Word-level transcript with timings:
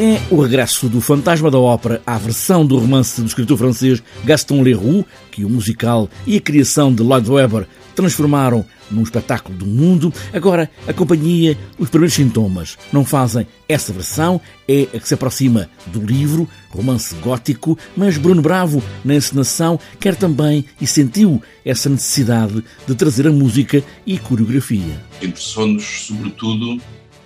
É 0.00 0.20
o 0.30 0.40
regresso 0.40 0.88
do 0.88 1.00
Fantasma 1.00 1.50
da 1.50 1.58
Ópera 1.58 2.00
à 2.06 2.16
versão 2.16 2.64
do 2.64 2.78
romance 2.78 3.20
do 3.20 3.26
escritor 3.26 3.58
francês 3.58 4.00
Gaston 4.24 4.62
Leroux, 4.62 5.04
que 5.32 5.44
o 5.44 5.50
musical 5.50 6.08
e 6.24 6.36
a 6.36 6.40
criação 6.40 6.94
de 6.94 7.02
Lloyd 7.02 7.28
Webber 7.28 7.66
transformaram 7.96 8.64
num 8.88 9.02
espetáculo 9.02 9.58
do 9.58 9.66
mundo. 9.66 10.14
Agora, 10.32 10.70
a 10.86 10.92
companhia, 10.92 11.58
os 11.76 11.90
primeiros 11.90 12.14
sintomas, 12.14 12.78
não 12.92 13.04
fazem 13.04 13.44
essa 13.68 13.92
versão, 13.92 14.40
é 14.68 14.82
a 14.94 15.00
que 15.00 15.08
se 15.08 15.14
aproxima 15.14 15.68
do 15.86 16.00
livro, 16.00 16.48
romance 16.70 17.16
gótico, 17.16 17.76
mas 17.96 18.16
Bruno 18.16 18.40
Bravo, 18.40 18.80
na 19.04 19.16
encenação, 19.16 19.80
quer 19.98 20.14
também 20.14 20.64
e 20.80 20.86
sentiu 20.86 21.42
essa 21.64 21.88
necessidade 21.88 22.62
de 22.86 22.94
trazer 22.94 23.26
a 23.26 23.32
música 23.32 23.82
e 24.06 24.16
coreografia. 24.16 25.04
Interessou-nos, 25.20 26.06
sobretudo, 26.06 26.80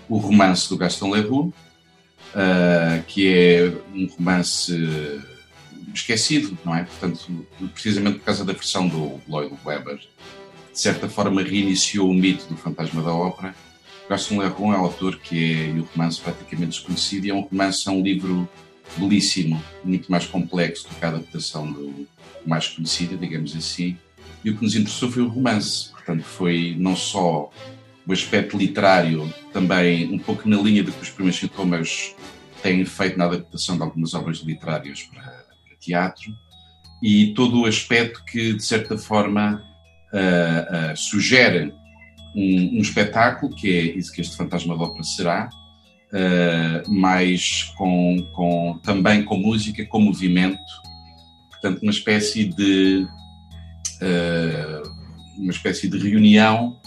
o 0.09 0.17
romance 0.17 0.71
do 0.71 0.79
Gaston 0.79 1.11
Leroux, 1.11 1.53
uh, 2.35 3.03
que 3.05 3.33
é 3.33 3.73
um 3.95 4.07
romance 4.07 4.73
esquecido, 5.95 6.57
não 6.65 6.75
é? 6.75 6.85
Portanto, 6.85 7.47
precisamente 7.73 8.19
por 8.19 8.25
causa 8.25 8.45
da 8.45 8.53
versão 8.53 8.89
do 8.89 9.21
Lloyd 9.29 9.55
Webber, 9.65 9.97
de 9.99 10.79
certa 10.79 11.09
forma 11.09 11.43
reiniciou 11.43 12.09
o 12.09 12.15
mito 12.15 12.47
do 12.47 12.57
fantasma 12.57 13.03
da 13.03 13.13
ópera. 13.13 13.55
Gaston 14.09 14.39
Leroux 14.39 14.75
é 14.75 14.79
um 14.79 14.85
autor 14.85 15.19
que 15.19 15.55
é, 15.55 15.79
o 15.79 15.85
romance 15.85 16.21
praticamente 16.21 16.71
desconhecido, 16.71 17.27
e 17.27 17.31
é 17.31 17.35
um 17.35 17.43
romance, 17.43 17.89
é 17.89 17.91
um 17.91 18.03
livro 18.03 18.49
belíssimo, 18.97 19.63
muito 19.85 20.11
mais 20.11 20.27
complexo 20.27 20.89
do 20.89 20.95
que 20.95 21.05
a 21.05 21.09
adaptação 21.09 21.71
do 21.71 22.07
mais 22.45 22.67
conhecida, 22.69 23.17
digamos 23.17 23.57
assim. 23.57 23.97
E 24.45 24.51
o 24.51 24.57
que 24.57 24.65
nos 24.65 24.75
interessou 24.75 25.11
foi 25.11 25.23
o 25.23 25.29
romance, 25.29 25.91
portanto, 25.91 26.25
foi 26.25 26.75
não 26.79 26.97
só 26.97 27.51
o 28.07 28.13
aspecto 28.13 28.57
literário, 28.57 29.33
também 29.53 30.13
um 30.13 30.19
pouco 30.19 30.49
na 30.49 30.57
linha 30.57 30.83
do 30.83 30.93
que 30.93 31.03
os 31.03 31.11
primeiros 31.11 31.39
sintomas 31.39 32.15
têm 32.63 32.85
feito 32.85 33.19
na 33.19 33.27
adaptação 33.27 33.77
de 33.77 33.83
algumas 33.83 34.15
obras 34.15 34.39
literárias 34.39 35.03
para, 35.03 35.23
para 35.23 35.77
teatro, 35.81 36.37
e 37.03 37.35
todo 37.35 37.61
o 37.61 37.67
aspecto 37.67 38.25
que, 38.25 38.55
de 38.55 38.63
certa 38.63 38.97
forma, 38.97 39.63
uh, 40.13 40.93
uh, 40.93 40.97
sugere 40.97 41.75
um, 42.35 42.79
um, 42.79 42.81
espetáculo, 42.81 43.55
que 43.55 43.69
é 43.69 43.83
isso 43.97 44.13
que 44.13 44.21
este 44.21 44.37
Fantasma 44.37 44.77
da 44.77 44.85
Ópera 44.85 45.03
será, 45.03 45.49
uh, 45.49 46.91
mas 46.93 47.65
com, 47.77 48.29
com, 48.33 48.81
também 48.83 49.25
com 49.25 49.37
música, 49.37 49.85
com 49.87 50.01
movimento, 50.01 50.59
portanto, 51.51 51.83
uma 51.83 51.93
espécie 51.93 52.45
de 52.45 53.07
uma 55.39 55.53
espécie 55.53 55.89
de 55.89 55.97
reunião 55.97 56.82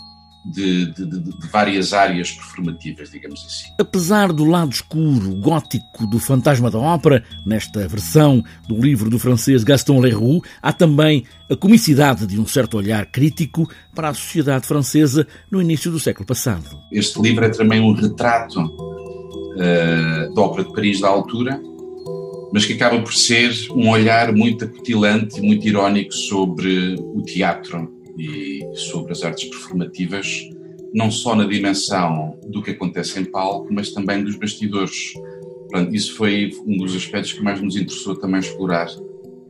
de, 0.45 0.85
de, 0.93 1.05
de, 1.05 1.47
várias 1.51 1.91
áreas 1.93 2.31
performativas, 2.31 3.09
digamos 3.09 3.43
assim. 3.45 3.73
Apesar 3.79 4.31
do 4.31 4.45
lado 4.45 4.71
escuro, 4.71 5.35
gótico 5.35 6.05
do 6.05 6.19
Fantasma 6.19 6.69
da 6.69 6.77
Ópera, 6.77 7.23
nesta 7.45 7.87
versão 7.87 8.43
do 8.67 8.79
livro 8.79 9.09
do 9.09 9.17
francês 9.17 9.63
Gaston 9.63 9.99
Leroux, 9.99 10.41
há 10.61 10.71
também 10.71 11.23
a 11.49 11.55
comicidade 11.55 12.27
de 12.27 12.39
um 12.39 12.45
certo 12.45 12.77
olhar 12.77 13.05
crítico 13.07 13.67
para 13.93 14.09
a 14.09 14.13
sociedade 14.13 14.67
francesa 14.67 15.25
no 15.49 15.61
início 15.61 15.91
do 15.91 15.99
século 15.99 16.25
passado. 16.25 16.79
Este 16.91 17.19
livro 17.21 17.45
é 17.45 17.49
também 17.49 17.79
um 17.81 17.93
retrato 17.93 18.59
uh, 18.61 20.33
da 20.33 20.41
Ópera 20.41 20.67
de 20.67 20.73
Paris 20.73 21.01
da 21.01 21.07
altura, 21.07 21.59
mas 22.53 22.65
que 22.65 22.73
acaba 22.73 23.01
por 23.01 23.13
ser 23.13 23.51
um 23.71 23.89
olhar 23.89 24.31
muito 24.31 24.65
acutilante 24.65 25.39
e 25.39 25.41
muito 25.41 25.67
irónico 25.67 26.13
sobre 26.13 26.95
o 26.99 27.21
teatro 27.23 27.94
e 28.17 28.61
sobre 28.75 29.11
as 29.11 29.23
artes 29.23 29.49
performativas, 29.49 30.27
não 30.93 31.11
só 31.11 31.35
na 31.35 31.45
dimensão 31.45 32.37
do 32.47 32.61
que 32.61 32.71
acontece 32.71 33.19
em 33.19 33.25
palco, 33.25 33.67
mas 33.71 33.91
também 33.91 34.23
dos 34.23 34.35
bastidores. 34.35 35.13
Portanto, 35.69 35.93
isso 35.93 36.15
foi 36.15 36.51
um 36.65 36.77
dos 36.77 36.95
aspectos 36.95 37.33
que 37.33 37.43
mais 37.43 37.61
nos 37.61 37.75
interessou 37.75 38.15
também 38.15 38.39
explorar 38.39 38.87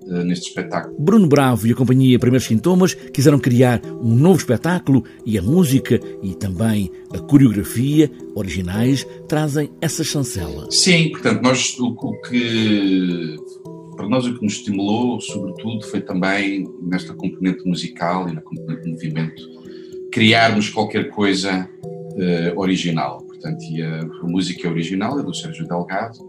uh, 0.06 0.24
neste 0.24 0.48
espetáculo. 0.50 0.96
Bruno 1.00 1.28
Bravo 1.28 1.68
e 1.68 1.72
a 1.72 1.76
companhia 1.76 2.18
Primeiros 2.18 2.48
Sintomas 2.48 2.94
quiseram 2.94 3.38
criar 3.38 3.82
um 4.02 4.16
novo 4.16 4.40
espetáculo 4.40 5.04
e 5.26 5.38
a 5.38 5.42
música 5.42 6.00
e 6.24 6.34
também 6.34 6.92
a 7.14 7.20
coreografia 7.20 8.10
originais 8.34 9.06
trazem 9.28 9.70
essa 9.82 10.04
chancela. 10.04 10.68
Sim, 10.72 11.10
portanto, 11.12 11.42
nós 11.42 11.78
o, 11.78 11.90
o 11.90 12.22
que 12.22 13.36
para 13.96 14.08
nós 14.08 14.26
o 14.26 14.36
que 14.36 14.44
nos 14.44 14.54
estimulou, 14.54 15.20
sobretudo, 15.20 15.86
foi 15.86 16.02
também 16.02 16.68
nesta 16.82 17.14
componente 17.14 17.66
musical 17.68 18.30
e 18.30 18.34
na 18.34 18.42
componente 18.42 18.84
de 18.84 18.92
movimento, 18.92 19.44
criarmos 20.12 20.70
qualquer 20.70 21.10
coisa 21.10 21.70
uh, 21.84 22.60
original. 22.60 23.22
Portanto, 23.22 23.64
e 23.64 23.82
a, 23.82 24.02
a, 24.02 24.24
música 24.24 24.70
original 24.70 25.20
é 25.20 25.24
do 25.24 25.34
Sérgio 25.34 25.68
Delgado 25.68 26.20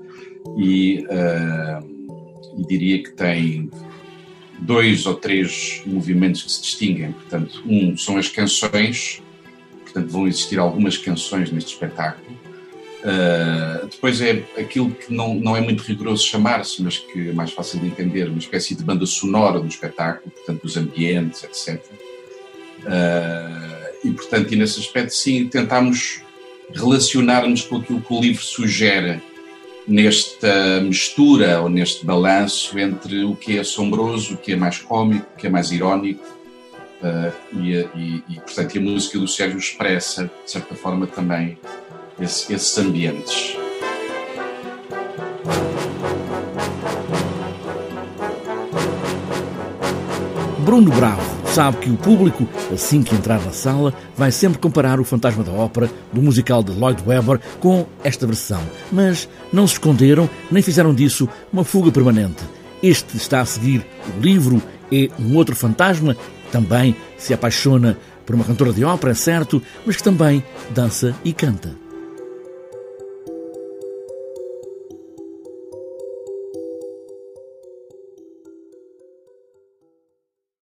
e, 0.56 1.04
uh, 1.06 2.58
e 2.58 2.66
diria 2.66 3.02
que 3.02 3.12
tem 3.12 3.70
dois 4.58 5.06
ou 5.06 5.14
três 5.14 5.82
movimentos 5.86 6.42
que 6.42 6.52
se 6.52 6.62
distinguem. 6.62 7.12
Portanto, 7.12 7.62
um 7.66 7.96
são 7.96 8.16
as 8.16 8.28
canções, 8.28 9.22
portanto, 9.82 10.08
vão 10.08 10.26
existir 10.26 10.58
algumas 10.58 10.96
canções 10.96 11.50
neste 11.50 11.72
espetáculo 11.72 12.45
Uh, 13.02 13.86
depois 13.86 14.20
é 14.20 14.42
aquilo 14.58 14.90
que 14.90 15.12
não, 15.12 15.34
não 15.34 15.56
é 15.56 15.60
muito 15.60 15.82
rigoroso 15.82 16.26
chamar-se, 16.26 16.82
mas 16.82 16.98
que 16.98 17.28
é 17.28 17.32
mais 17.32 17.52
fácil 17.52 17.78
de 17.78 17.86
entender, 17.86 18.28
uma 18.28 18.38
espécie 18.38 18.74
de 18.74 18.82
banda 18.82 19.06
sonora 19.06 19.60
do 19.60 19.68
espetáculo, 19.68 20.30
portanto, 20.30 20.64
os 20.64 20.76
ambientes, 20.76 21.44
etc. 21.44 21.80
Uh, 22.82 22.86
ah, 22.86 23.90
e, 24.04 24.10
portanto, 24.10 24.52
e 24.52 24.56
nesse 24.56 24.80
aspecto, 24.80 25.14
sim, 25.14 25.46
tentámos 25.46 26.22
relacionar-nos 26.74 27.62
com 27.62 27.76
aquilo 27.76 28.00
que 28.00 28.12
o 28.12 28.20
livro 28.20 28.42
sugere 28.42 29.22
nesta 29.86 30.80
mistura 30.80 31.60
ou 31.60 31.68
neste 31.68 32.04
balanço 32.04 32.76
entre 32.78 33.24
o 33.24 33.36
que 33.36 33.56
é 33.56 33.60
assombroso, 33.60 34.34
o 34.34 34.36
que 34.36 34.52
é 34.52 34.56
mais 34.56 34.78
cómico, 34.78 35.26
o 35.34 35.38
que 35.38 35.46
é 35.46 35.50
mais 35.50 35.70
irónico. 35.70 36.24
Uh, 37.00 37.60
e, 37.60 37.74
e, 37.94 38.24
e, 38.30 38.34
portanto, 38.36 38.76
a 38.76 38.80
música 38.80 39.18
do 39.18 39.28
Sérgio 39.28 39.58
expressa, 39.58 40.30
de 40.44 40.50
certa 40.50 40.74
forma, 40.74 41.06
também 41.06 41.58
esse, 42.20 42.52
esses 42.52 42.78
ambientes. 42.78 43.56
Bruno 50.64 50.90
Bravo 50.90 51.22
sabe 51.52 51.76
que 51.78 51.90
o 51.90 51.96
público, 51.96 52.46
assim 52.72 53.02
que 53.02 53.14
entrar 53.14 53.40
na 53.40 53.52
sala, 53.52 53.94
vai 54.16 54.32
sempre 54.32 54.58
comparar 54.58 54.98
o 54.98 55.04
Fantasma 55.04 55.44
da 55.44 55.52
Ópera 55.52 55.88
do 56.12 56.20
musical 56.20 56.62
de 56.62 56.72
Lloyd 56.72 57.02
Webber 57.06 57.40
com 57.60 57.86
esta 58.02 58.26
versão. 58.26 58.60
Mas 58.90 59.28
não 59.52 59.66
se 59.66 59.74
esconderam 59.74 60.28
nem 60.50 60.62
fizeram 60.62 60.92
disso 60.92 61.28
uma 61.52 61.64
fuga 61.64 61.92
permanente. 61.92 62.42
Este 62.82 63.16
está 63.16 63.40
a 63.40 63.46
seguir 63.46 63.86
o 64.18 64.20
livro, 64.20 64.60
é 64.92 65.08
um 65.18 65.36
outro 65.36 65.54
fantasma, 65.54 66.16
também 66.50 66.96
se 67.16 67.32
apaixona 67.32 67.96
por 68.26 68.34
uma 68.34 68.44
cantora 68.44 68.72
de 68.72 68.84
ópera, 68.84 69.12
é 69.12 69.14
certo, 69.14 69.62
mas 69.86 69.96
que 69.96 70.02
também 70.02 70.42
dança 70.74 71.14
e 71.24 71.32
canta. 71.32 71.85